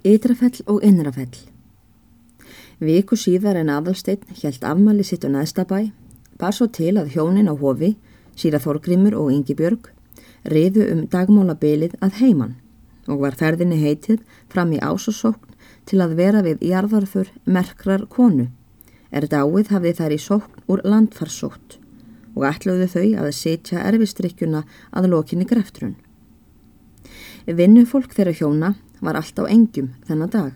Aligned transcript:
Ytrafell 0.00 0.62
og 0.64 0.80
Innrafell 0.80 1.34
Viku 2.80 3.18
síðar 3.20 3.58
en 3.60 3.68
aðalsteinn 3.68 4.22
hjælt 4.32 4.62
afmæli 4.64 5.04
sitt 5.04 5.26
á 5.26 5.28
neðstabæ, 5.28 5.90
bar 6.40 6.56
svo 6.56 6.70
til 6.72 6.94
að 6.96 7.10
hjónin 7.12 7.52
á 7.52 7.54
hofi, 7.60 7.98
síra 8.32 8.56
Þorgrimur 8.64 9.18
og 9.20 9.28
Ingi 9.34 9.52
Björg, 9.58 9.90
riðu 10.48 10.86
um 10.94 11.04
dagmálabilið 11.04 11.98
að 12.00 12.16
heiman 12.22 12.56
og 13.12 13.20
var 13.26 13.36
ferðinni 13.36 13.76
heitið 13.82 14.24
fram 14.48 14.72
í 14.72 14.80
ásosókn 14.80 15.52
til 15.84 16.00
að 16.00 16.16
vera 16.16 16.40
við 16.48 16.64
jarðarfur 16.64 17.28
merkrar 17.44 18.08
konu, 18.08 18.48
er 19.12 19.28
dáið 19.28 19.74
hafði 19.74 19.96
þær 20.00 20.16
í 20.16 20.22
sókn 20.30 20.64
úr 20.64 20.80
landfarsótt 20.88 21.76
og 22.32 22.48
ætluðu 22.48 22.88
þau 22.88 23.08
að 23.26 23.34
setja 23.36 23.84
erfistrikkjuna 23.84 24.64
að 24.96 25.12
lokinni 25.12 25.44
greftrun. 25.44 25.98
Vinnu 27.46 27.86
fólk 27.88 28.12
þeirra 28.14 28.36
hjóna 28.36 28.74
var 29.00 29.16
allt 29.16 29.38
á 29.40 29.44
engjum 29.48 29.94
þennan 30.08 30.32
dag. 30.32 30.52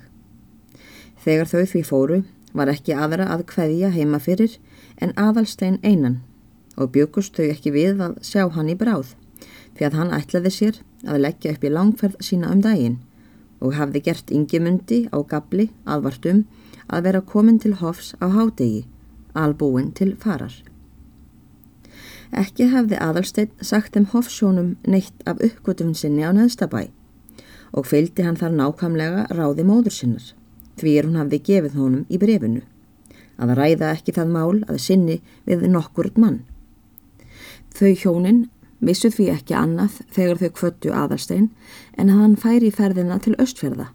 Þegar 1.24 1.48
þau 1.48 1.64
því 1.72 1.82
fóru 1.88 2.20
var 2.52 2.70
ekki 2.70 2.94
aðra 2.94 3.30
að 3.32 3.46
kveðja 3.50 3.90
heima 3.94 4.20
fyrir 4.22 4.58
en 5.02 5.14
aðalstein 5.16 5.80
einan 5.82 6.20
og 6.76 6.92
byggust 6.94 7.36
þau 7.38 7.48
ekki 7.48 7.72
við 7.74 8.02
að 8.04 8.18
sjá 8.26 8.44
hann 8.52 8.70
í 8.70 8.76
bráð 8.78 9.14
fyrir 9.74 9.88
að 9.90 9.98
hann 9.98 10.12
ætlaði 10.14 10.52
sér 10.54 10.80
að 11.06 11.22
leggja 11.24 11.54
upp 11.54 11.64
í 11.64 11.72
langferð 11.72 12.20
sína 12.22 12.52
um 12.54 12.62
daginn 12.64 13.00
og 13.64 13.74
hafði 13.78 14.04
gert 14.08 14.30
yngimundi 14.34 15.04
á 15.10 15.18
gabli 15.24 15.70
aðvartum 15.88 16.44
að 16.86 17.08
vera 17.08 17.24
komin 17.24 17.58
til 17.58 17.74
hofs 17.80 18.12
á 18.20 18.28
hádegi, 18.28 18.84
albúin 19.34 19.90
til 19.96 20.14
farar. 20.20 20.52
Ekki 22.34 22.66
hafði 22.72 22.98
aðalstein 22.98 23.50
sagt 23.62 23.94
þeim 23.94 24.08
hofsjónum 24.10 24.70
neitt 24.90 25.20
af 25.30 25.38
uppgötum 25.44 25.92
sinni 25.94 26.24
á 26.26 26.34
neðstabæ 26.34 26.88
og 27.74 27.86
fylgdi 27.86 28.24
hann 28.26 28.38
þar 28.38 28.56
nákvæmlega 28.58 29.26
ráði 29.34 29.66
móður 29.66 29.94
sinnar, 29.94 30.24
því 30.78 30.94
er 30.98 31.08
hún 31.08 31.20
hafði 31.20 31.40
gefið 31.48 31.76
honum 31.78 32.08
í 32.10 32.18
brefinu, 32.22 32.62
að 33.38 33.54
ræða 33.58 33.92
ekki 33.94 34.14
það 34.14 34.34
mál 34.34 34.62
að 34.66 34.80
sinni 34.82 35.20
við 35.46 35.66
nokkurt 35.70 36.18
mann. 36.18 36.40
Þau 37.74 37.92
hjónin 38.02 38.40
vissu 38.78 39.10
því 39.10 39.28
ekki 39.34 39.58
annað 39.58 40.00
þegar 40.14 40.42
þau 40.42 40.50
kvöttu 40.58 40.94
aðalstein 40.94 41.50
en 41.98 42.10
að 42.10 42.20
hann 42.22 42.36
færi 42.38 42.70
í 42.70 42.74
ferðina 42.74 43.18
til 43.22 43.34
östferða, 43.42 43.90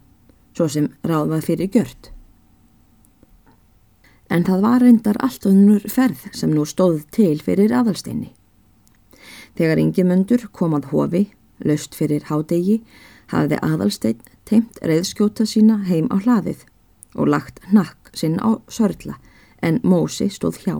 svo 0.56 0.68
sem 0.68 0.90
ráðvað 1.04 1.46
fyrir 1.48 1.72
gjört. 1.76 2.12
En 4.30 4.44
það 4.46 4.60
var 4.62 4.82
reyndar 4.84 5.18
allt 5.18 5.46
önnur 5.50 5.82
ferð 5.90 6.28
sem 6.36 6.52
nú 6.54 6.62
stóð 6.68 7.02
til 7.10 7.40
fyrir 7.42 7.72
aðalsteini. 7.74 8.30
Þegar 9.58 9.80
yngimundur 9.82 10.46
kom 10.54 10.76
að 10.78 10.90
hofi, 10.92 11.24
löst 11.66 11.96
fyrir 11.98 12.28
hádegi, 12.30 12.78
hafði 13.32 13.58
aðalsteinn 13.66 14.22
teimt 14.46 14.78
reyðskjóta 14.86 15.46
sína 15.46 15.80
heim 15.86 16.06
á 16.14 16.16
hlaðið 16.22 16.64
og 17.18 17.30
lagt 17.30 17.60
nakk 17.74 18.14
sinn 18.14 18.38
á 18.38 18.58
sörla 18.70 19.18
en 19.62 19.80
Mósi 19.82 20.30
stóð 20.30 20.62
hjá. 20.64 20.76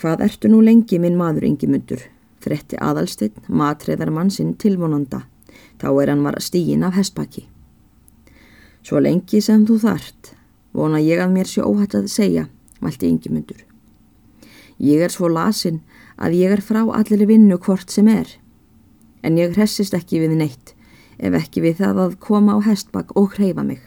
Hvað 0.00 0.24
ertu 0.26 0.50
nú 0.50 0.60
lengi 0.64 0.98
minn 0.98 1.18
maður 1.20 1.46
yngimundur? 1.46 2.00
Fretti 2.42 2.74
aðalsteinn 2.80 3.44
matreðar 3.46 4.10
mann 4.10 4.32
sinn 4.34 4.56
tilvonanda, 4.58 5.22
þá 5.78 5.88
er 6.02 6.10
hann 6.10 6.24
var 6.26 6.40
stígin 6.42 6.82
af 6.82 6.96
hestbakki. 6.98 7.44
Svo 8.82 8.98
lengi 8.98 9.38
sem 9.40 9.62
þú 9.68 9.76
þart, 9.84 10.32
vona 10.72 11.00
ég 11.00 11.20
að 11.20 11.34
mér 11.34 11.48
sé 11.48 11.62
óhætt 11.62 11.94
að 11.98 12.10
segja, 12.12 12.46
valdi 12.80 13.10
yngimundur. 13.10 13.64
Ég 14.82 15.02
er 15.04 15.12
svo 15.12 15.28
lasin 15.28 15.82
að 16.16 16.38
ég 16.40 16.54
er 16.54 16.62
frá 16.64 16.82
allir 16.82 17.26
vinnu 17.28 17.58
hvort 17.58 17.90
sem 17.90 18.08
er 18.08 18.38
en 19.22 19.38
ég 19.38 19.54
hressist 19.54 19.94
ekki 19.94 20.20
við 20.22 20.36
neitt 20.38 20.74
ef 21.22 21.34
ekki 21.38 21.62
við 21.62 21.82
það 21.82 22.00
að 22.04 22.18
koma 22.24 22.56
á 22.58 22.66
hestbakk 22.66 23.14
og 23.18 23.36
hreyfa 23.36 23.62
mig. 23.66 23.80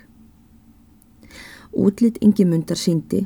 Útlitt 1.76 2.22
yngimundar 2.24 2.80
síndi 2.80 3.26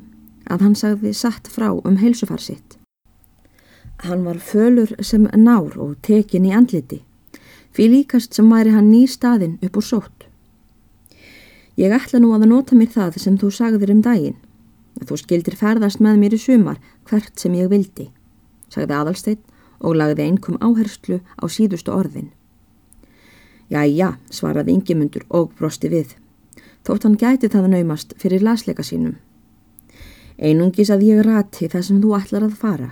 að 0.50 0.66
hann 0.66 0.76
sagði 0.76 1.14
satt 1.14 1.50
frá 1.54 1.70
um 1.74 2.00
heilsufar 2.02 2.42
sitt. 2.42 2.80
Hann 4.02 4.24
var 4.26 4.40
fölur 4.42 4.96
sem 5.04 5.28
nár 5.36 5.76
og 5.78 6.00
tekin 6.02 6.48
í 6.48 6.56
andliti, 6.56 7.04
fyrir 7.76 8.00
líkast 8.00 8.34
sem 8.34 8.50
væri 8.50 8.74
hann 8.74 8.90
ný 8.90 9.04
staðin 9.06 9.60
upp 9.62 9.78
úr 9.78 9.86
sótt. 9.86 10.29
Ég 11.80 11.94
ætla 11.96 12.20
nú 12.20 12.34
að 12.36 12.50
nota 12.52 12.76
mér 12.76 12.90
það 12.92 13.22
sem 13.24 13.38
þú 13.40 13.50
sagðir 13.56 13.94
um 13.94 14.02
daginn, 14.04 14.36
þú 15.00 15.16
skildir 15.22 15.56
ferðast 15.56 16.02
með 16.04 16.18
mér 16.20 16.34
í 16.36 16.40
sumar 16.44 16.82
hvert 17.08 17.40
sem 17.40 17.54
ég 17.56 17.70
vildi, 17.72 18.10
sagði 18.68 18.98
Adalstein 18.98 19.40
og 19.80 19.96
lagði 19.96 20.26
einkum 20.26 20.58
áherslu 20.60 21.22
á 21.40 21.46
síðustu 21.48 21.94
orðin. 21.96 22.34
Jæja, 23.72 24.18
svaraði 24.28 24.76
yngimundur 24.76 25.24
og 25.30 25.54
brosti 25.56 25.88
við. 25.94 26.18
Þótt 26.84 27.06
hann 27.08 27.16
gæti 27.22 27.48
það 27.54 27.70
naumast 27.72 28.12
fyrir 28.20 28.44
lasleika 28.44 28.84
sínum. 28.84 29.16
Einungis 30.36 30.92
að 30.92 31.06
ég 31.08 31.24
rati 31.24 31.70
það 31.72 31.86
sem 31.86 32.04
þú 32.04 32.12
ætlar 32.18 32.48
að 32.48 32.60
fara. 32.60 32.90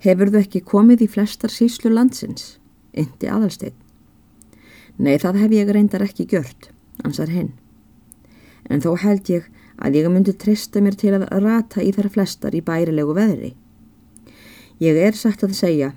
Hefur 0.00 0.32
þú 0.32 0.40
ekki 0.40 0.64
komið 0.64 1.04
í 1.04 1.10
flestar 1.12 1.52
síslu 1.52 1.92
landsins? 1.92 2.56
Indi 2.96 3.28
aðalsteinn. 3.28 3.76
Nei, 4.96 5.18
það 5.18 5.42
hef 5.42 5.56
ég 5.58 5.76
reyndar 5.76 6.04
ekki 6.06 6.24
gjört, 6.30 6.70
ansar 7.04 7.30
hinn. 7.32 7.52
En 8.68 8.82
þó 8.84 8.94
held 9.00 9.30
ég 9.30 9.48
að 9.78 10.00
ég 10.00 10.10
myndi 10.10 10.34
trista 10.34 10.82
mér 10.82 10.96
til 10.98 11.14
að 11.16 11.28
rata 11.44 11.82
í 11.82 11.92
þær 11.94 12.10
flestar 12.16 12.54
í 12.54 12.64
bærilegu 12.64 13.14
veðri. 13.16 13.54
Ég 14.82 14.98
er 14.98 15.16
satt 15.18 15.42
að 15.42 15.56
segja, 15.58 15.92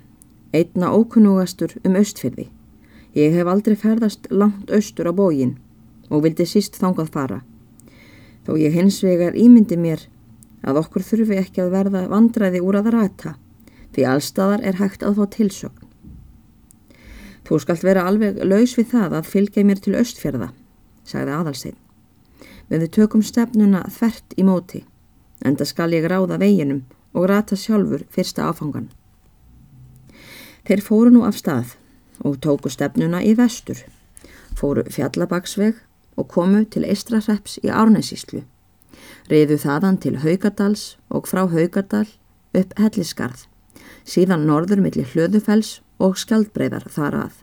einna 0.52 0.92
ókunnugastur 0.94 1.76
um 1.86 1.96
austfyrði. 1.98 2.48
Ég 3.14 3.34
hef 3.36 3.48
aldrei 3.48 3.76
ferðast 3.76 4.30
langt 4.30 4.70
austur 4.70 5.10
á 5.10 5.12
bógin 5.12 5.58
og 6.08 6.24
vildi 6.24 6.46
síst 6.48 6.78
þangað 6.80 7.12
fara. 7.12 7.42
Þó 8.46 8.56
ég 8.58 8.74
hins 8.74 9.02
vegar 9.04 9.36
ímyndi 9.38 9.78
mér 9.78 10.08
að 10.62 10.80
okkur 10.82 11.04
þurfi 11.06 11.38
ekki 11.40 11.62
að 11.62 11.74
verða 11.76 12.06
vandræði 12.10 12.62
úr 12.62 12.80
að 12.80 12.90
rata 12.96 13.36
því 13.92 14.06
allstaðar 14.08 14.64
er 14.64 14.78
hægt 14.80 15.04
að 15.04 15.18
fá 15.18 15.24
tilsögn. 15.36 15.88
Þú 17.42 17.58
skalt 17.60 17.84
vera 17.84 18.06
alveg 18.08 18.38
laus 18.46 18.76
við 18.78 18.92
það 18.94 19.16
að 19.18 19.28
fylgja 19.28 19.64
mér 19.66 19.80
til 19.82 19.96
östfjörða, 19.98 20.52
sagði 21.12 21.36
aðalsinn. 21.36 21.78
Við 22.68 22.86
þau 22.86 22.92
tökum 22.96 23.22
stefnuna 23.26 23.84
þvert 23.92 24.34
í 24.40 24.44
móti, 24.48 24.82
en 25.44 25.58
það 25.60 25.70
skal 25.70 25.92
ég 25.92 26.08
ráða 26.08 26.40
veginum 26.40 26.84
og 27.12 27.28
rata 27.28 27.58
sjálfur 27.58 28.06
fyrsta 28.10 28.48
áfangan. 28.48 28.88
Þeir 30.64 30.84
fóru 30.86 31.12
nú 31.12 31.24
af 31.26 31.36
stað 31.36 31.74
og 32.22 32.38
tóku 32.44 32.70
stefnuna 32.70 33.20
í 33.26 33.34
vestur, 33.36 33.80
fóru 34.56 34.84
fjallabagsveg 34.88 35.80
og 36.16 36.28
komu 36.30 36.64
til 36.64 36.84
Eistrarreps 36.86 37.58
í 37.64 37.70
Árnæsíslu, 37.72 38.44
reyðu 39.30 39.58
þaðan 39.58 39.98
til 40.02 40.18
Haugadals 40.22 40.84
og 41.10 41.26
frá 41.30 41.44
Haugadal 41.50 42.06
upp 42.54 42.76
Hellisgarð, 42.78 43.46
síðan 44.04 44.46
norður 44.46 44.84
millir 44.84 45.08
Hlöðufells 45.12 45.80
og 46.02 46.18
Skjaldbreyðar 46.20 46.86
þar 46.92 47.18
að. 47.26 47.34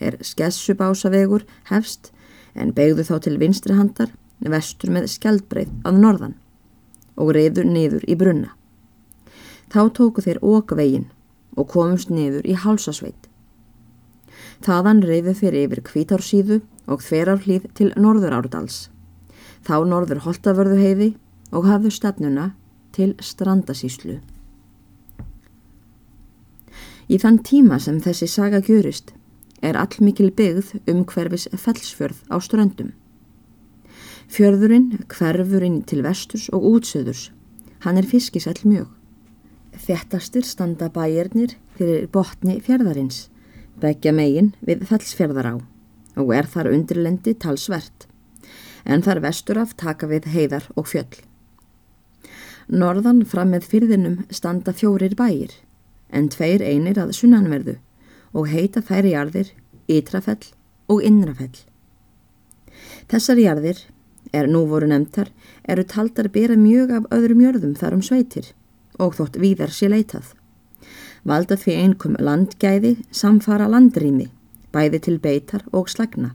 Er 0.00 0.18
skessubásavegur 0.24 1.44
hefst 1.70 2.13
en 2.54 2.72
begðu 2.74 3.04
þá 3.06 3.16
til 3.26 3.36
vinstri 3.40 3.76
handar 3.76 4.12
vestur 4.40 4.92
með 4.94 5.08
Skjaldbreyð 5.12 5.72
að 5.88 6.00
norðan 6.00 6.34
og 7.20 7.30
reyðu 7.36 7.64
niður 7.66 8.04
í 8.10 8.16
brunna. 8.18 8.50
Þá 9.70 9.80
tóku 9.96 10.24
þeir 10.24 10.42
okavegin 10.42 11.06
og 11.56 11.70
komust 11.70 12.10
niður 12.10 12.46
í 12.46 12.56
hálsasveit. 12.58 13.28
Þaðan 14.64 15.02
reyðu 15.06 15.34
þeir 15.38 15.56
yfir 15.64 15.82
kvítársíðu 15.86 16.60
og 16.90 17.02
þverjarhlýð 17.04 17.70
til 17.78 17.90
norður 17.96 18.36
árdals. 18.38 18.88
Þá 19.64 19.76
norður 19.88 20.22
holtavörðu 20.26 20.78
heiði 20.80 21.10
og 21.54 21.68
hafðu 21.68 21.92
stefnuna 21.94 22.50
til 22.94 23.14
strandasíslu. 23.22 24.20
Í 27.08 27.18
þann 27.20 27.42
tíma 27.44 27.78
sem 27.82 28.00
þessi 28.00 28.28
saga 28.30 28.60
gjurist 28.64 29.12
er 29.64 29.78
allmikil 29.80 30.30
byggð 30.36 30.74
um 30.92 31.02
hverfis 31.08 31.48
fellsfjörð 31.56 32.20
á 32.28 32.36
ströndum. 32.44 32.92
Fjörðurinn 34.28 35.04
hverfurinn 35.08 35.82
til 35.88 36.02
vesturs 36.04 36.48
og 36.52 36.64
útsöðurs, 36.68 37.28
hann 37.84 38.00
er 38.00 38.08
fiskisell 38.08 38.60
mjög. 38.64 38.88
Þettastir 39.84 40.46
standa 40.46 40.88
bæjarnir 40.92 41.56
fyrir 41.78 42.08
botni 42.12 42.58
fjörðarins, 42.64 43.28
begja 43.80 44.12
megin 44.14 44.52
við 44.64 44.84
fellsfjörðar 44.88 45.50
á 45.50 45.54
og 46.14 46.30
er 46.30 46.46
þar 46.46 46.70
undirlendi 46.70 47.34
talsvert, 47.42 48.06
en 48.86 49.02
þar 49.02 49.22
vestur 49.24 49.58
af 49.58 49.72
taka 49.80 50.06
við 50.06 50.28
heiðar 50.30 50.68
og 50.78 50.86
fjöll. 50.92 51.24
Norðan 52.68 53.24
fram 53.28 53.50
með 53.52 53.66
fyrðinum 53.72 54.20
standa 54.30 54.72
fjórir 54.72 55.16
bæjir, 55.18 55.50
en 56.14 56.30
tveir 56.30 56.62
einir 56.62 57.00
að 57.02 57.16
sunnanverðu 57.18 57.80
og 58.34 58.50
heita 58.50 58.82
þær 58.82 59.08
jarðir 59.10 59.52
Ytrafell 59.88 60.52
og 60.90 61.02
Innrafell. 61.06 61.56
Þessar 63.08 63.40
jarðir, 63.40 63.80
er 64.34 64.48
nú 64.50 64.64
voru 64.66 64.88
nefntar, 64.90 65.30
eru 65.68 65.84
taldar 65.86 66.28
bera 66.32 66.56
mjög 66.58 66.94
af 66.98 67.10
öðrum 67.14 67.42
jörðum 67.44 67.74
þar 67.78 67.98
um 67.98 68.02
sveitir 68.02 68.52
og 68.98 69.14
þótt 69.18 69.38
víðar 69.42 69.72
sé 69.74 69.90
leitað. 69.90 70.32
Valda 71.24 71.56
því 71.56 71.76
einkum 71.80 72.16
landgæði 72.20 72.96
samfara 73.14 73.68
landrými, 73.70 74.28
bæði 74.74 75.00
til 75.06 75.18
beitar 75.22 75.64
og 75.72 75.88
slagna 75.92 76.34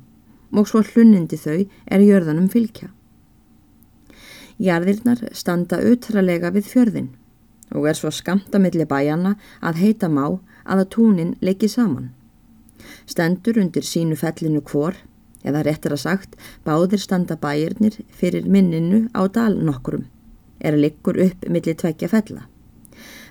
og 0.50 0.66
svo 0.66 0.82
hlunnindi 0.82 1.38
þau 1.38 1.60
er 1.94 2.02
jörðanum 2.02 2.50
fylgja. 2.50 2.90
Jarðirnar 4.60 5.22
standa 5.38 5.78
utralega 5.86 6.50
við 6.56 6.72
fjörðin 6.72 7.12
og 7.76 7.86
er 7.86 7.98
svo 7.98 8.10
skamta 8.12 8.60
millir 8.60 8.90
bæjana 8.90 9.36
að 9.62 9.84
heita 9.84 10.10
má 10.10 10.40
að 10.66 10.84
að 10.84 10.90
túnin 10.96 11.36
leiki 11.42 11.70
saman. 11.70 12.12
Stendur 13.06 13.60
undir 13.62 13.86
sínu 13.86 14.18
fellinu 14.20 14.62
hvor, 14.62 14.96
eða 15.44 15.64
réttir 15.66 15.96
að 15.96 16.04
sagt, 16.04 16.36
báðir 16.66 17.02
standa 17.02 17.38
bæjirnir 17.40 18.00
fyrir 18.10 18.48
minninu 18.48 19.08
á 19.16 19.28
dal 19.28 19.56
nokkurum, 19.56 20.06
er 20.60 20.76
að 20.76 20.86
liggur 20.86 21.20
upp 21.26 21.48
millir 21.48 21.78
tveggja 21.80 22.12
fella. 22.12 22.48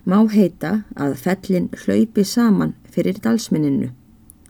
Má 0.09 0.23
heita 0.33 0.85
að 0.97 1.17
fellin 1.21 1.69
hlaupi 1.85 2.25
saman 2.25 2.75
fyrir 2.89 3.19
dalsminninu 3.25 3.91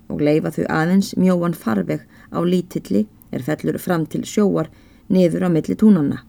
og 0.08 0.22
leifa 0.24 0.52
þau 0.54 0.66
aðeins 0.72 1.14
mjóan 1.18 1.56
farveg 1.56 2.04
á 2.32 2.38
lítilli 2.40 3.06
er 3.32 3.44
fellur 3.44 3.78
fram 3.82 4.06
til 4.06 4.24
sjóar 4.24 4.70
niður 5.08 5.46
á 5.46 5.50
milli 5.52 5.76
túnanna. 5.76 6.22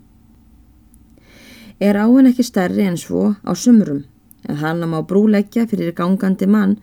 Er 1.80 1.96
áhen 1.96 2.28
ekki 2.28 2.44
stærri 2.44 2.84
en 2.84 2.98
svo 3.00 3.36
á 3.40 3.52
sumrum 3.56 4.04
en 4.48 4.62
hann 4.62 4.86
má 4.88 5.02
brúleggja 5.04 5.68
fyrir 5.68 5.92
gangandi 5.98 6.48
mann 6.48 6.78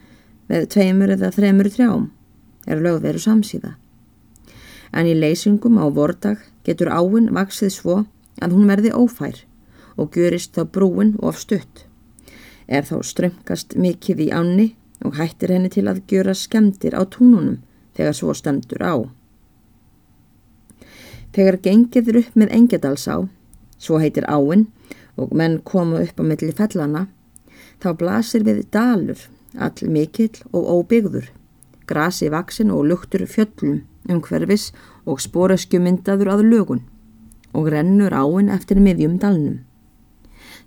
með 0.50 0.68
tveimur 0.74 1.14
eða 1.16 1.32
þremur 1.34 1.70
trjám 1.72 2.10
er 2.66 2.82
lögveru 2.82 3.20
samsíða. 3.22 3.74
En 4.92 5.06
í 5.06 5.14
leysingum 5.14 5.78
á 5.78 5.86
vordag 5.90 6.42
getur 6.66 6.90
áhen 6.90 7.30
vaksið 7.34 7.72
svo 7.72 7.96
að 8.42 8.54
hún 8.56 8.68
verði 8.70 8.92
ófær 8.94 9.42
og 9.96 10.12
görist 10.14 10.56
þá 10.56 10.66
brúin 10.72 11.14
of 11.22 11.38
stutt. 11.40 11.86
Er 12.66 12.82
þá 12.84 13.00
strömmkast 13.06 13.76
mikið 13.78 14.26
í 14.26 14.28
ánni 14.34 14.68
og 15.04 15.16
hættir 15.20 15.54
henni 15.54 15.70
til 15.72 15.86
að 15.86 16.02
gjöra 16.10 16.34
skemdir 16.34 16.96
á 16.98 17.02
túnunum 17.06 17.60
þegar 17.96 18.16
svo 18.18 18.34
stendur 18.34 18.82
á. 18.82 18.94
Þegar 21.36 21.60
gengiður 21.62 22.22
upp 22.22 22.36
með 22.36 22.52
engjadalsá, 22.56 23.16
svo 23.78 24.00
heitir 24.00 24.24
áinn 24.28 24.66
og 25.20 25.34
menn 25.36 25.60
koma 25.64 26.00
upp 26.04 26.20
á 26.20 26.24
milli 26.24 26.52
fellana, 26.56 27.06
þá 27.82 27.90
blasir 28.00 28.44
við 28.46 28.64
dalur, 28.72 29.18
all 29.58 29.90
mikill 29.90 30.34
og 30.52 30.68
óbyggður, 30.76 31.30
grasi 31.86 32.30
vaksin 32.32 32.72
og 32.74 32.86
luktur 32.90 33.26
fjöllum 33.26 33.84
um 34.08 34.20
hverfis 34.22 34.72
og 35.06 35.22
spóreskjumyndaður 35.22 36.32
að 36.34 36.44
lögun 36.50 36.82
og 37.56 37.70
rennur 37.72 38.14
áinn 38.14 38.50
eftir 38.52 38.80
miðjum 38.82 39.16
dalnum. 39.22 39.62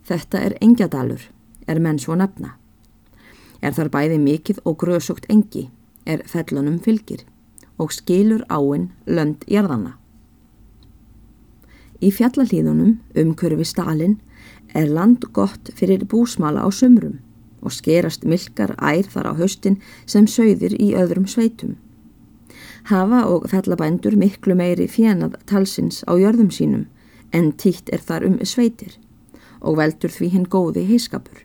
Þetta 0.07 0.41
er 0.41 0.55
engjadalur, 0.63 1.21
er 1.67 1.79
menn 1.79 1.99
svo 2.01 2.15
nefna. 2.17 2.55
Er 3.61 3.75
þar 3.75 3.91
bæði 3.93 4.17
mikill 4.23 4.61
og 4.65 4.79
grösugt 4.81 5.27
engi, 5.29 5.67
er 6.05 6.23
fellunum 6.25 6.79
fylgir 6.81 7.25
og 7.79 7.93
skilur 7.95 8.41
áinn 8.49 8.89
lönd 9.05 9.45
jarðana. 9.47 9.98
Í 11.99 12.11
fjallalíðunum 12.15 12.99
umkörfi 13.19 13.65
stalin 13.67 14.19
er 14.77 14.87
land 14.87 15.25
gott 15.35 15.71
fyrir 15.75 16.05
búsmala 16.07 16.63
á 16.63 16.69
sömrum 16.71 17.19
og 17.59 17.75
skerast 17.75 18.23
milkar 18.23 18.71
ær 18.79 19.03
þar 19.03 19.33
á 19.35 19.39
haustin 19.39 19.79
sem 20.05 20.27
sögðir 20.27 20.77
í 20.79 20.93
öðrum 20.95 21.27
sveitum. 21.27 21.75
Hafa 22.87 23.25
og 23.27 23.49
fellabændur 23.51 24.15
miklu 24.15 24.55
meiri 24.55 24.87
fjenað 24.87 25.35
talsins 25.49 26.01
á 26.07 26.15
jörðum 26.15 26.53
sínum 26.55 26.87
en 27.35 27.51
títt 27.51 27.91
er 27.93 27.99
þar 27.99 28.25
um 28.29 28.39
sveitir 28.47 28.95
og 29.59 29.77
veldur 29.77 30.13
því 30.13 30.31
hinn 30.33 30.47
góði 30.47 30.85
heiskapur. 30.87 31.43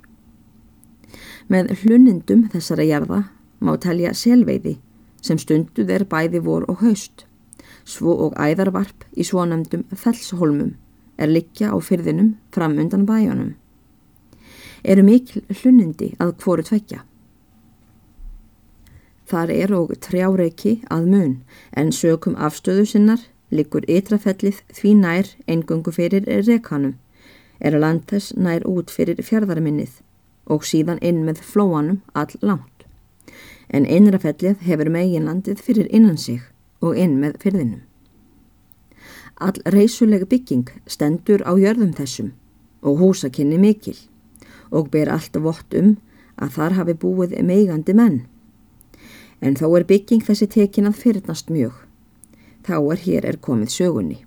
Með 1.51 1.75
hlunindum 1.83 2.47
þessara 2.53 2.87
jarða 2.87 3.25
má 3.61 3.75
telja 3.83 4.15
selveiði 4.15 4.79
sem 5.25 5.41
stunduð 5.41 5.91
er 5.91 6.05
bæði 6.09 6.41
vor 6.45 6.65
og 6.71 6.81
haust, 6.85 7.27
svo 7.85 8.15
og 8.27 8.39
æðarvarp 8.41 9.05
í 9.17 9.27
svonamdum 9.27 9.85
fellshólmum 9.93 10.75
er 11.19 11.31
likja 11.31 11.71
á 11.71 11.77
fyrðinum 11.79 12.35
fram 12.55 12.79
undan 12.79 13.07
bæjanum. 13.07 13.55
Eru 14.85 15.05
mikil 15.05 15.45
hlunindi 15.49 16.15
að 16.21 16.35
hvoru 16.43 16.65
tvekja. 16.67 17.05
Þar 19.25 19.51
er 19.51 19.73
og 19.73 19.95
trjáreiki 20.05 20.83
að 20.93 21.07
mun 21.13 21.37
en 21.73 21.93
sökum 21.93 22.37
afstöðu 22.37 22.85
sinnar 22.89 23.23
likur 23.55 23.87
ytrafellið 23.89 24.61
því 24.75 24.95
nær 25.01 25.31
engungu 25.49 25.93
fyrir 25.95 26.27
rekanum, 26.49 26.99
er 27.61 27.77
að 27.77 27.85
landtess 27.87 28.35
nær 28.37 28.67
út 28.69 28.93
fyrir 28.93 29.23
fjörðarminnið 29.25 30.03
og 30.51 30.67
síðan 30.69 31.01
inn 31.01 31.23
með 31.25 31.41
flóanum 31.41 32.03
all 32.13 32.35
langt. 32.43 32.85
En 33.73 33.87
innrafellið 33.89 34.61
hefur 34.69 34.93
meginlandið 34.93 35.63
fyrir 35.65 35.89
innan 35.89 36.19
sig 36.21 36.43
og 36.85 36.99
inn 37.01 37.19
með 37.23 37.39
fyrðinum. 37.43 37.83
All 39.43 39.59
reysuleg 39.75 40.29
bygging 40.31 40.69
stendur 40.87 41.43
á 41.43 41.53
jörðum 41.59 41.95
þessum 41.97 42.35
og 42.85 43.01
húsakinni 43.01 43.59
mikil 43.59 43.97
og 44.71 44.91
ber 44.93 45.11
allt 45.11 45.37
vott 45.41 45.75
um 45.75 45.97
að 46.37 46.55
þar 46.59 46.77
hafi 46.79 46.95
búið 46.99 47.35
meigandi 47.47 47.95
menn. 47.95 48.21
En 49.41 49.57
þó 49.59 49.67
er 49.79 49.87
bygging 49.89 50.23
þessi 50.25 50.49
tekin 50.51 50.89
að 50.89 51.01
fyrirnast 51.03 51.51
mjög. 51.51 51.75
Þá 52.65 52.77
er 52.95 53.03
hér 53.07 53.27
er 53.29 53.41
komið 53.41 53.75
sögunni. 53.75 54.21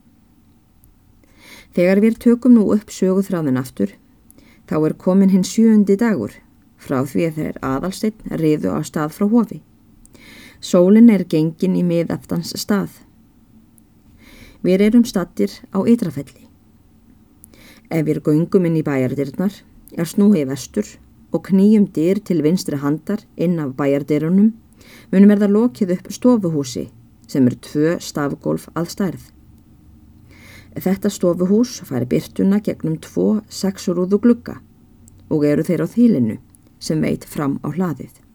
Þegar 1.74 2.01
við 2.01 2.19
tökum 2.21 2.57
nú 2.57 2.68
upp 2.74 2.92
söguþráðin 2.94 3.59
aftur, 3.59 3.94
þá 4.69 4.77
er 4.81 4.98
komin 4.98 5.33
hinn 5.33 5.45
sjöundi 5.45 5.98
dagur 5.98 6.36
frá 6.77 7.01
því 7.06 7.25
að 7.27 7.39
þeir 7.39 7.57
aðalsteinn 7.65 8.38
riðu 8.42 8.74
á 8.74 8.80
stað 8.86 9.15
frá 9.15 9.27
hofi. 9.30 9.62
Sólinn 10.59 11.12
er 11.13 11.25
gengin 11.30 11.75
í 11.77 11.83
miðaftans 11.86 12.56
stað 12.57 13.04
Við 14.65 14.81
erum 14.81 15.04
stattir 15.06 15.51
á 15.69 15.80
Ytrafelli. 15.86 16.48
Ef 17.94 18.04
við 18.07 18.24
göngum 18.25 18.65
inn 18.68 18.80
í 18.80 18.83
bæjardirnar 18.83 19.54
er 19.95 20.09
snúið 20.09 20.50
vestur 20.50 20.89
og 21.31 21.45
knýjum 21.48 21.86
dyr 21.94 22.19
til 22.19 22.42
vinstri 22.44 22.80
handar 22.81 23.24
inn 23.38 23.59
af 23.63 23.75
bæjardirunum 23.77 24.50
munum 25.13 25.31
er 25.31 25.44
það 25.44 25.56
lokið 25.56 25.95
upp 25.95 26.12
stofuhúsi 26.18 26.88
sem 27.31 27.48
er 27.48 27.57
tvö 27.69 27.95
stafgólf 28.01 28.68
að 28.74 28.92
stærð. 28.95 29.24
Þetta 30.75 31.13
stofuhús 31.13 31.80
færi 31.88 32.09
byrtuna 32.09 32.59
gegnum 32.65 33.00
tvo 33.00 33.42
sexurúðu 33.48 34.19
glugga 34.25 34.59
og 35.30 35.45
eru 35.45 35.63
þeir 35.63 35.86
á 35.86 35.88
þýlinu 35.95 36.39
sem 36.80 37.01
veit 37.01 37.24
fram 37.24 37.59
á 37.63 37.71
hlaðið. 37.71 38.26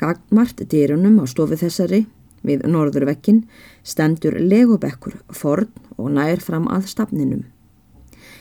Gagmart 0.00 0.62
dyrunum 0.70 1.20
á 1.22 1.24
stofu 1.30 1.58
þessari 1.60 2.04
Við 2.46 2.64
norðurvekkin 2.72 3.42
stendur 3.84 4.38
legubekkur 4.40 5.18
forn 5.28 5.68
og 5.98 6.12
nær 6.16 6.40
fram 6.40 6.68
að 6.72 6.88
stafninum. 6.92 7.42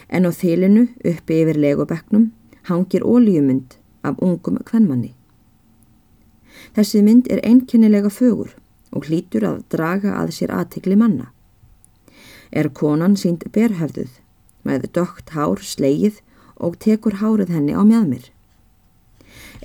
En 0.08 0.25
á 0.25 0.32
þilinu 0.32 0.88
uppi 1.03 1.42
yfir 1.44 1.60
legubekknum 1.60 2.30
hangir 2.70 3.03
óljumynd 3.03 3.75
af 4.03 4.22
ungum 4.24 4.60
kvennmanni. 4.63 5.12
Þessi 6.75 7.03
mynd 7.03 7.27
er 7.32 7.44
einkennilega 7.44 8.12
fögur 8.13 8.56
og 8.96 9.10
hlýtur 9.10 9.46
að 9.46 9.62
draga 9.74 10.15
að 10.22 10.34
sér 10.38 10.56
aðtikli 10.56 10.96
manna. 10.96 11.30
Er 12.51 12.72
konan 12.74 13.18
sínd 13.20 13.44
berhefðuð 13.53 14.15
með 14.65 14.88
dögt 14.96 15.36
hár 15.36 15.60
slegið 15.62 16.24
og 16.58 16.80
tekur 16.80 17.20
hárið 17.20 17.51
henni 17.53 17.75
á 17.75 17.84
mjadmir. 17.84 18.32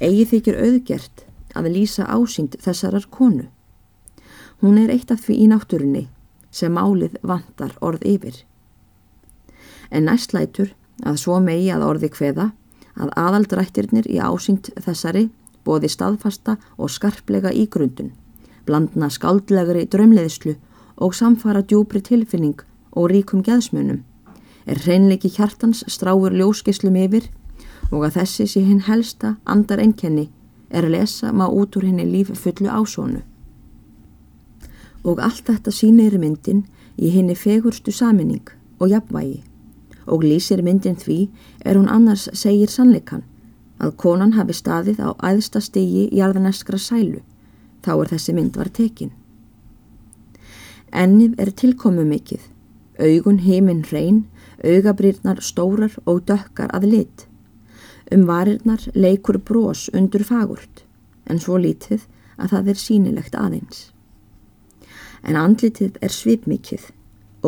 Egi 0.03 0.27
þykir 0.35 0.59
auðgert 0.59 1.24
að 1.55 1.71
lýsa 1.77 2.07
ásýnd 2.07 2.59
þessarar 2.63 3.07
konu. 3.11 3.47
Hún 4.61 4.79
er 4.79 4.91
eitt 4.95 5.11
af 5.11 5.25
því 5.25 5.39
í 5.45 5.47
náttúrunni 5.51 6.05
sem 6.55 6.73
málið 6.73 7.17
vantar 7.23 7.75
orð 7.81 8.05
yfir. 8.07 8.37
En 9.91 10.07
næstlætur 10.09 10.75
að 11.03 11.19
svo 11.23 11.41
megi 11.43 11.71
að 11.75 11.87
orði 11.89 12.11
hveða 12.15 12.51
að 12.95 13.11
aðaldrættirnir 13.19 14.07
í 14.11 14.21
ásyngt 14.23 14.71
þessari 14.85 15.29
bóði 15.67 15.91
staðfasta 15.91 16.57
og 16.79 16.93
skarplega 16.93 17.51
ígrundun, 17.51 18.13
blandna 18.67 19.11
skáldlegri 19.11 19.87
drömleðislu 19.91 20.55
og 21.03 21.15
samfara 21.17 21.65
djúpri 21.65 22.03
tilfinning 22.05 22.61
og 22.95 23.11
ríkum 23.11 23.43
geðsmunum, 23.43 24.05
er 24.67 24.81
hreinleiki 24.85 25.33
hjartans 25.35 25.83
stráur 25.91 26.33
ljóskislum 26.33 26.97
yfir 27.01 27.27
og 27.91 28.07
að 28.07 28.21
þessi 28.21 28.47
sé 28.49 28.63
hinn 28.65 28.85
helsta 28.87 29.35
andar 29.45 29.83
enkenni 29.83 30.29
er 30.75 30.89
að 30.89 30.97
lesa 30.97 31.33
má 31.33 31.47
út 31.47 31.77
úr 31.79 31.89
henni 31.89 32.07
líf 32.11 32.33
fullu 32.35 32.69
ásónu 32.69 33.23
og 35.05 35.21
allt 35.21 35.47
þetta 35.49 35.73
sínir 35.73 36.19
myndin 36.19 36.65
í 36.97 37.11
henni 37.15 37.37
fegurstu 37.37 37.93
saminning 37.93 38.49
og 38.81 38.91
jafnvægi 38.91 39.43
og 40.07 40.25
lýsir 40.25 40.63
myndin 40.65 40.97
því 41.01 41.19
er 41.65 41.79
hún 41.79 41.91
annars 41.93 42.29
segir 42.33 42.73
sannleikan 42.73 43.25
að 43.79 43.97
konan 44.01 44.35
hafi 44.39 44.57
staðið 44.57 45.01
á 45.05 45.11
æðsta 45.31 45.61
stegi 45.61 46.09
í 46.13 46.23
alðaneskra 46.25 46.79
sælu 46.81 47.21
þá 47.85 47.93
er 47.99 48.11
þessi 48.15 48.35
mynd 48.37 48.57
var 48.57 48.71
tekin. 48.73 49.13
Ennið 50.95 51.41
er 51.43 51.51
tilkomu 51.59 52.05
mikill, 52.07 52.43
augun 53.03 53.41
heiminn 53.43 53.83
hrein, 53.89 54.25
augabrýrnar 54.63 55.43
stórar 55.43 55.97
og 56.07 56.23
dökkar 56.29 56.71
að 56.77 56.89
lit. 56.93 57.27
Um 58.13 58.27
varirnar 58.29 58.83
leikur 58.95 59.39
brós 59.39 59.89
undur 59.95 60.25
fagurt 60.25 60.85
en 61.31 61.41
svo 61.41 61.57
lítið 61.57 62.05
að 62.37 62.51
það 62.53 62.69
er 62.69 62.81
sínilegt 62.81 63.35
aðeins. 63.35 63.91
en 65.25 65.37
andlitið 65.41 65.99
er 66.05 66.13
svipmikið 66.13 66.91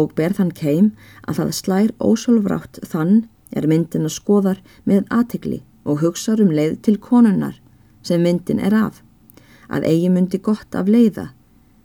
og 0.01 0.13
ber 0.17 0.35
þann 0.37 0.53
keim 0.57 0.91
að 1.29 1.41
það 1.41 1.57
slær 1.61 1.91
ósálfrátt 2.01 2.81
þann 2.91 3.27
er 3.57 3.69
myndin 3.71 4.09
að 4.09 4.17
skoðar 4.17 4.63
með 4.85 5.05
aðtegli 5.13 5.61
og 5.85 6.01
hugsa 6.03 6.37
um 6.43 6.53
leið 6.53 6.79
til 6.89 6.97
konunnar 6.99 7.61
sem 8.03 8.23
myndin 8.23 8.61
er 8.63 8.75
af, 8.75 9.03
að 9.69 9.87
eigi 9.91 10.11
myndi 10.13 10.41
gott 10.43 10.75
af 10.75 10.89
leiða 10.89 11.31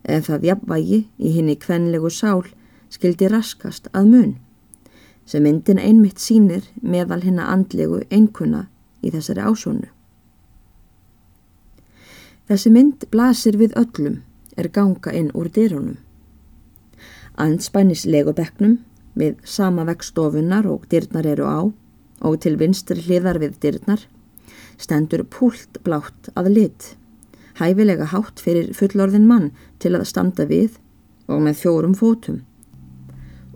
ef 0.04 0.28
það 0.28 0.48
jafnvægi 0.50 1.02
í 1.18 1.34
henni 1.36 1.58
kvenlegu 1.60 2.10
sál 2.10 2.46
skildi 2.92 3.30
raskast 3.32 3.88
að 3.94 4.10
mun, 4.14 4.34
sem 5.26 5.44
myndin 5.44 5.80
einmitt 5.80 6.20
sínir 6.20 6.68
meðal 6.82 7.24
henni 7.26 7.44
andlegu 7.46 8.02
einkunna 8.10 8.68
í 9.02 9.12
þessari 9.14 9.44
ásónu. 9.46 9.90
Þessi 12.50 12.72
mynd 12.74 13.06
blasir 13.12 13.58
við 13.58 13.76
öllum 13.80 14.22
er 14.60 14.68
ganga 14.68 15.14
inn 15.16 15.32
úr 15.38 15.48
dyrunum. 15.56 16.00
Anspænis 17.40 18.04
legubeknum 18.06 18.80
við 19.16 19.38
sama 19.48 19.86
vekkstofunar 19.88 20.68
og 20.68 20.88
dyrnar 20.92 21.28
eru 21.28 21.48
á 21.48 21.60
og 22.22 22.42
til 22.44 22.58
vinstri 22.60 23.02
hliðar 23.02 23.40
við 23.42 23.56
dyrnar 23.64 24.04
stendur 24.82 25.24
púlt 25.30 25.80
blátt 25.86 26.32
að 26.36 26.52
lit, 26.56 26.96
hæfilega 27.60 28.10
hátt 28.12 28.42
fyrir 28.42 28.72
fullorðin 28.78 29.28
mann 29.30 29.52
til 29.80 29.94
að 29.96 30.08
standa 30.10 30.48
við 30.50 30.78
og 31.32 31.44
með 31.46 31.60
fjórum 31.62 31.96
fótum. 31.98 32.42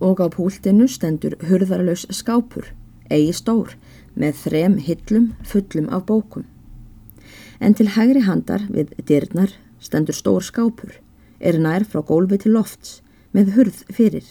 Og 0.01 0.19
á 0.19 0.27
púltinu 0.27 0.87
stendur 0.91 1.37
hurðarlaus 1.47 2.05
skápur, 2.11 2.71
eigi 3.09 3.33
stór, 3.33 3.75
með 4.15 4.41
þrem 4.43 4.77
hillum 4.83 5.29
fullum 5.43 5.87
af 5.93 6.05
bókum. 6.09 6.43
En 7.59 7.73
til 7.73 7.93
hægri 7.95 8.25
handar 8.25 8.67
við 8.69 8.91
dyrnar 9.07 9.53
stendur 9.79 10.15
stór 10.15 10.43
skápur, 10.43 10.97
er 11.39 11.59
nær 11.59 11.85
frá 11.87 12.01
gólfi 12.03 12.41
til 12.43 12.55
lofts, 12.57 12.99
með 13.31 13.55
hurð 13.55 13.79
fyrir. 13.91 14.25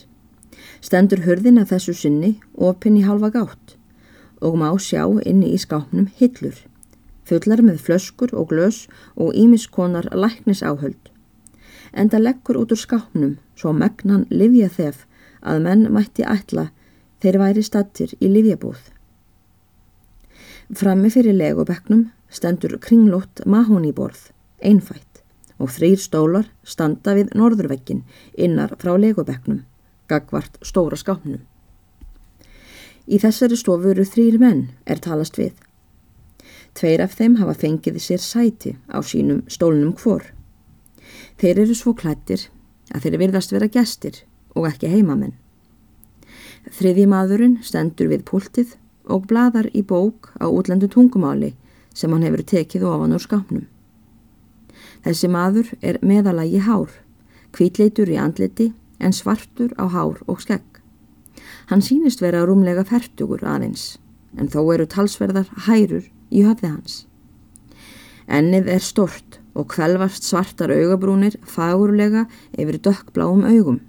Stendur 0.85 1.25
hurðin 1.25 1.61
að 1.61 1.75
þessu 1.75 1.95
sinni 1.97 2.35
opinn 2.55 2.99
í 3.01 3.07
halva 3.07 3.31
gátt 3.35 3.77
og 4.45 4.59
má 4.61 4.69
sjá 4.83 5.07
inni 5.25 5.55
í 5.55 5.59
skápnum 5.61 6.09
hillur, 6.19 6.57
fullar 7.25 7.63
með 7.65 7.81
flöskur 7.87 8.35
og 8.37 8.51
glös 8.53 8.85
og 9.17 9.33
ímiskonar 9.33 10.11
læknisáhöld. 10.13 11.11
Enda 11.95 12.19
leggur 12.19 12.59
út 12.61 12.75
úr 12.75 12.81
skápnum 12.81 13.37
svo 13.57 13.73
megnan 13.73 14.27
livja 14.31 14.69
þef 14.69 15.07
að 15.45 15.63
menn 15.67 15.87
mætti 15.93 16.25
ætla 16.27 16.71
þeir 17.23 17.39
væri 17.41 17.65
stattir 17.65 18.13
í 18.21 18.29
livjabúð. 18.29 18.81
Frammi 20.75 21.11
fyrir 21.13 21.37
legubeknum 21.37 22.09
stendur 22.33 22.79
kringlót 22.81 23.45
mahóniborð, 23.47 24.31
einfætt 24.65 25.23
og 25.61 25.71
þrýr 25.71 26.01
stólar 26.01 26.49
standa 26.67 27.15
við 27.15 27.35
norðurvekkin 27.39 28.03
innar 28.35 28.75
frá 28.81 28.97
legubeknum, 28.99 29.63
gagvart 30.09 30.59
stóra 30.65 30.99
skápnum. 30.99 31.43
Í 33.07 33.21
þessari 33.21 33.57
stofu 33.61 33.93
eru 33.93 34.05
þrýr 34.09 34.41
menn 34.41 34.67
er 34.89 35.01
talast 35.05 35.39
við. 35.39 35.53
Tveir 36.75 37.05
af 37.05 37.15
þeim 37.15 37.37
hafa 37.39 37.55
fengið 37.61 38.01
sér 38.03 38.23
sæti 38.25 38.75
á 38.91 38.99
sínum 39.05 39.45
stólnum 39.47 39.93
hvor. 40.01 40.25
Þeir 41.39 41.67
eru 41.67 41.77
svo 41.77 41.93
klættir 41.95 42.49
að 42.91 43.05
þeir 43.05 43.21
virðast 43.21 43.53
vera 43.55 43.69
gestir 43.71 44.25
og 44.55 44.69
ekki 44.71 44.91
heimamenn. 44.91 45.35
Þriði 46.75 47.05
maðurinn 47.11 47.59
stendur 47.63 48.09
við 48.13 48.25
púltið 48.29 48.77
og 49.05 49.27
bladar 49.29 49.69
í 49.77 49.83
bók 49.85 50.33
á 50.41 50.49
útlendu 50.49 50.89
tungumáli 50.89 51.53
sem 51.95 52.13
hann 52.13 52.25
hefur 52.25 52.43
tekið 52.43 52.87
ofan 52.89 53.15
úr 53.15 53.23
skápnum. 53.23 53.67
Þessi 55.05 55.29
maður 55.29 55.75
er 55.85 56.01
meðalagi 56.01 56.63
hár, 56.65 56.89
kvítleitur 57.53 58.09
í 58.09 58.17
andliti 58.17 58.73
en 58.99 59.13
svartur 59.13 59.75
á 59.77 59.85
hár 59.93 60.23
og 60.27 60.41
skegg. 60.41 60.65
Hann 61.69 61.85
sínist 61.85 62.23
vera 62.25 62.45
rúmlega 62.47 62.85
færtugur 62.89 63.45
aðeins, 63.45 63.99
en 64.37 64.49
þó 64.49 64.63
eru 64.75 64.87
talsverðar 64.89 65.51
hærur 65.69 66.09
í 66.33 66.45
höfði 66.45 66.71
hans. 66.73 67.05
Ennið 68.25 68.71
er 68.73 68.85
stort 68.85 69.39
og 69.55 69.69
kvelvast 69.75 70.25
svartar 70.27 70.73
augabrúnir 70.73 71.37
fagurlega 71.47 72.25
yfir 72.57 72.81
dökkbláum 72.89 73.45
augum. 73.45 73.83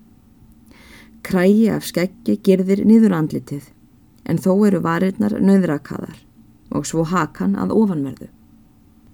Krægi 1.25 1.69
af 1.73 1.87
skeggi 1.87 2.35
girðir 2.45 2.83
niður 2.85 3.15
andlitið, 3.17 3.71
en 4.29 4.37
þó 4.37 4.51
eru 4.67 4.81
varirnar 4.85 5.33
nöðrakaðar 5.41 6.19
og 6.75 6.85
svo 6.85 7.05
hakan 7.09 7.55
að 7.57 7.73
ofanverðu. 7.73 8.27